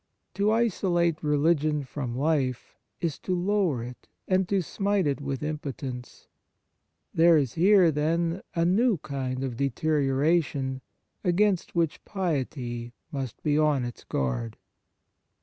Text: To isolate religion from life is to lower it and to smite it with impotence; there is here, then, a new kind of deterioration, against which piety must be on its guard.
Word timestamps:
To 0.33 0.49
isolate 0.51 1.21
religion 1.21 1.83
from 1.83 2.17
life 2.17 2.75
is 3.01 3.19
to 3.19 3.35
lower 3.35 3.83
it 3.83 4.07
and 4.27 4.49
to 4.49 4.63
smite 4.63 5.05
it 5.05 5.21
with 5.21 5.43
impotence; 5.43 6.27
there 7.13 7.37
is 7.37 7.53
here, 7.53 7.91
then, 7.91 8.41
a 8.55 8.65
new 8.65 8.97
kind 8.97 9.43
of 9.43 9.57
deterioration, 9.57 10.81
against 11.23 11.75
which 11.75 12.03
piety 12.03 12.93
must 13.11 13.43
be 13.43 13.59
on 13.59 13.85
its 13.85 14.03
guard. 14.03 14.57